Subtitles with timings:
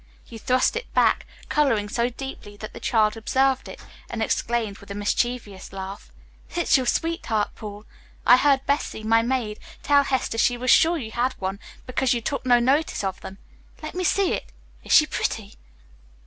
[0.23, 4.89] He thrust it back, coloring so deeply that the child observed it, and exclaimed, with
[4.89, 6.11] a mischievous laugh,
[6.49, 7.85] "It is your sweetheart, Paul.
[8.25, 12.21] I heard Bessy, my maid, tell Hester she was sure you had one because you
[12.21, 13.37] took no notice of them.
[13.83, 14.45] Let me see it.
[14.83, 15.53] Is she pretty?"